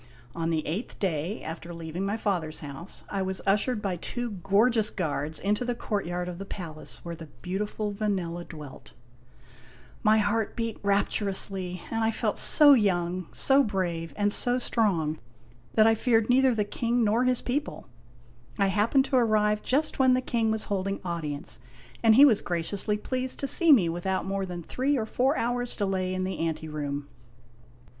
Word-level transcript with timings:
On 0.35 0.49
the 0.49 0.65
eighth 0.65 0.97
day 0.97 1.43
after 1.43 1.75
leaving 1.75 2.03
my 2.03 2.17
father's 2.17 2.61
house, 2.61 3.03
I 3.07 3.21
was 3.21 3.39
ushered 3.45 3.83
by 3.83 3.97
two 3.97 4.31
gorgeous 4.31 4.89
guards 4.89 5.37
into 5.39 5.63
the 5.63 5.75
courtyard 5.75 6.27
of 6.27 6.39
the 6.39 6.43
palace 6.45 7.05
where 7.05 7.15
the 7.15 7.27
beautiful 7.43 7.93
Vanella 7.93 8.43
dwelt. 8.47 8.93
My 10.01 10.17
heart 10.17 10.55
beat 10.55 10.79
rapturously, 10.81 11.83
and 11.91 12.03
I 12.03 12.09
felt 12.09 12.39
so 12.39 12.73
Il6 12.73 12.77
IMAGINOTIONS 12.77 12.83
young, 12.83 13.27
so 13.31 13.63
brave, 13.63 14.13
and 14.17 14.33
so 14.33 14.57
strong 14.57 15.19
that 15.75 15.85
I 15.85 15.93
feared 15.93 16.31
neither 16.31 16.55
the 16.55 16.65
King 16.65 17.03
nor 17.03 17.23
his 17.25 17.43
people. 17.43 17.87
I 18.57 18.69
happened 18.69 19.05
to 19.05 19.17
arrive 19.17 19.61
just 19.61 19.99
when 19.99 20.15
the 20.15 20.21
King 20.21 20.49
was 20.49 20.63
holding 20.63 20.99
audience, 21.05 21.59
and 22.01 22.15
he 22.15 22.25
was 22.25 22.41
graciously 22.41 22.97
pleased 22.97 23.37
to 23.41 23.45
see 23.45 23.71
me 23.71 23.87
without 23.87 24.25
more 24.25 24.47
than 24.47 24.63
three 24.63 24.97
or 24.97 25.05
four 25.05 25.37
hours' 25.37 25.75
delay 25.75 26.15
in 26.15 26.23
the 26.23 26.39
anteroom. 26.39 27.07